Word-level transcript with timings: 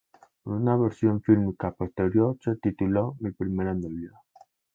Una 0.45 0.75
versión 0.77 1.21
fílmica 1.21 1.73
posterior 1.73 2.35
se 2.43 2.55
tituló 2.55 3.17
"Mi 3.19 3.29
primera 3.33 3.75
novia". 3.75 4.13